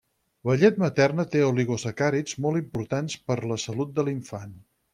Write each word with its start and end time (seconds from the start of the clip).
La 0.49 0.53
llet 0.61 0.79
materna 0.83 1.25
té 1.35 1.43
oligosacàrids 1.49 2.35
molt 2.47 2.63
importants 2.63 3.19
per 3.29 3.39
la 3.53 3.59
salut 3.67 3.93
de 4.01 4.07
l'infant. 4.09 4.57